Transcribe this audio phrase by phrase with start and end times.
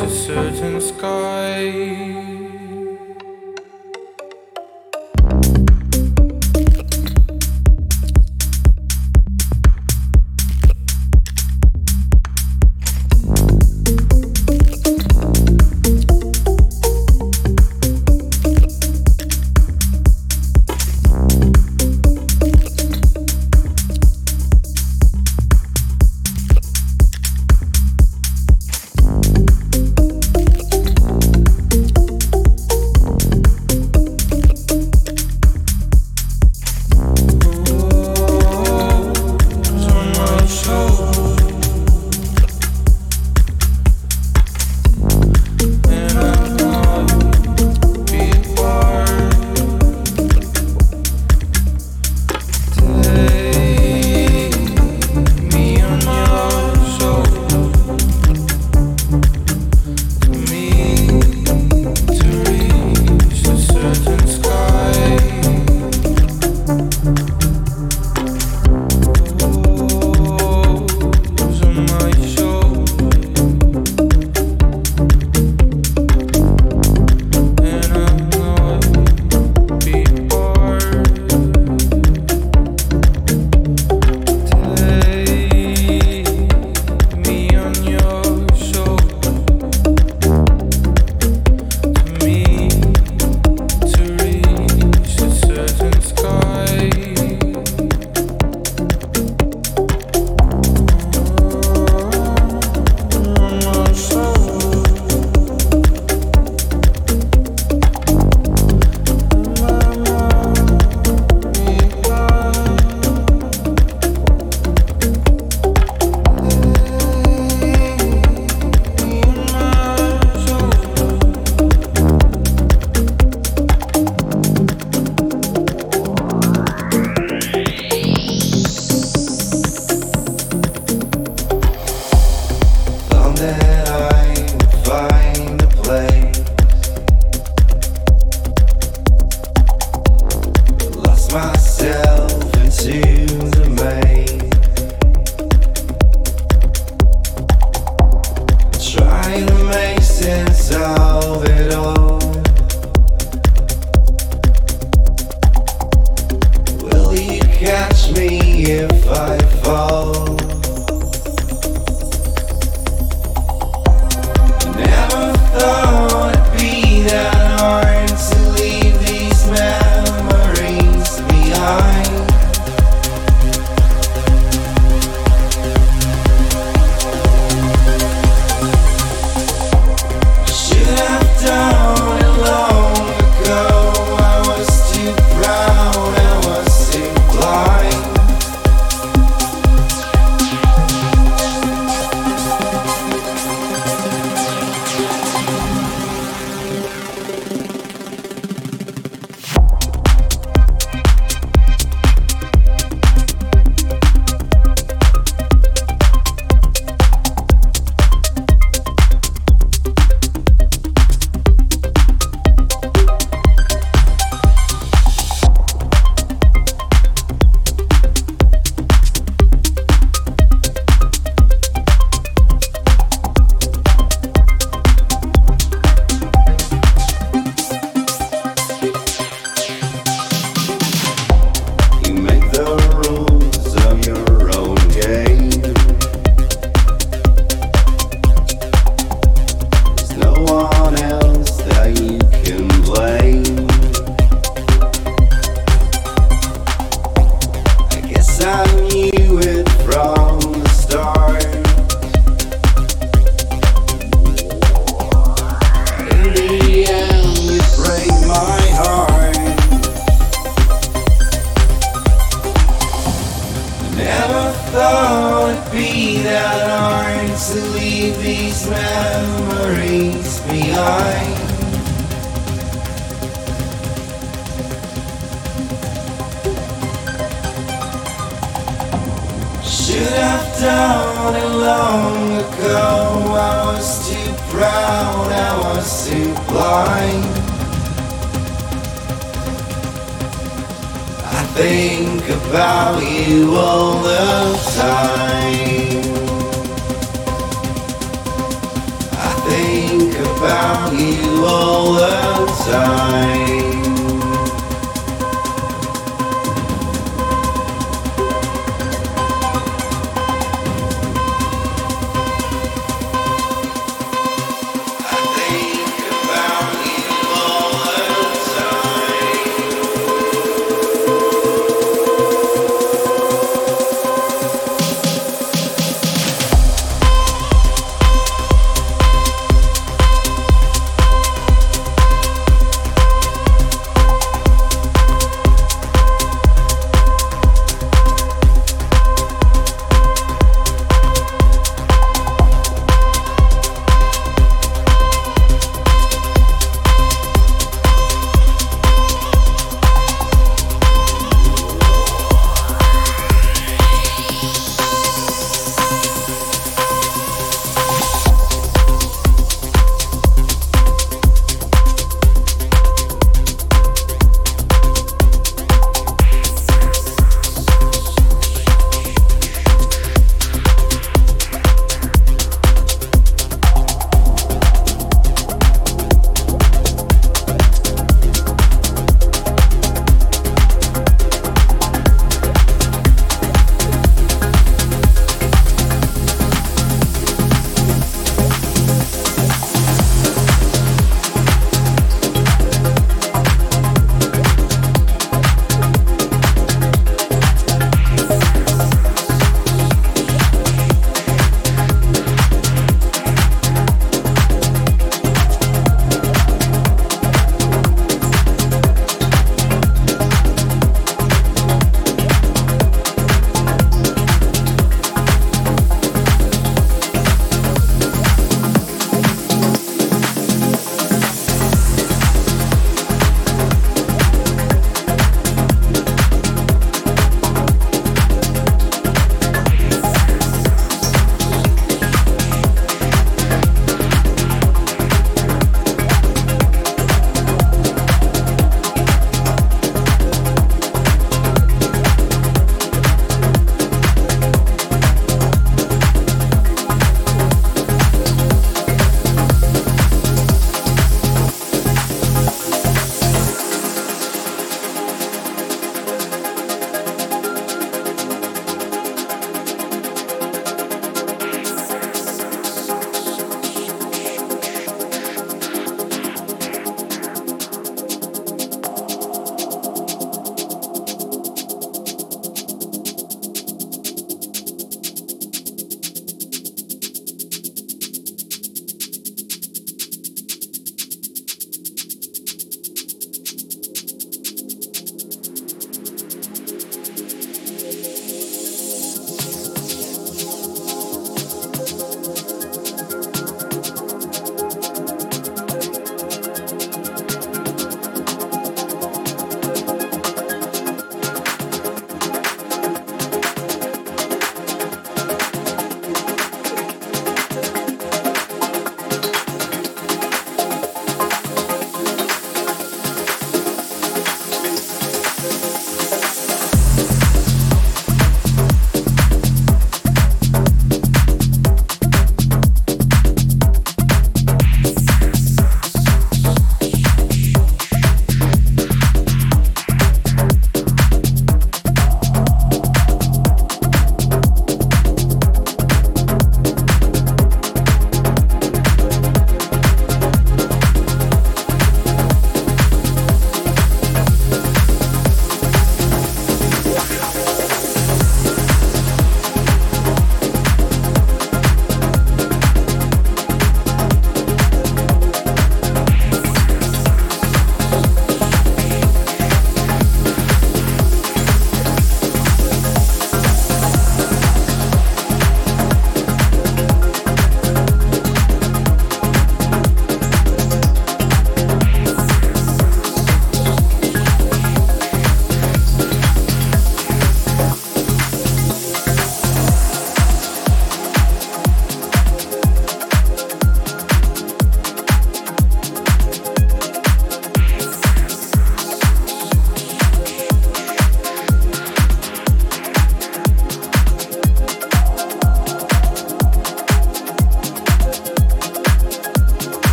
[0.00, 2.37] a certain sky.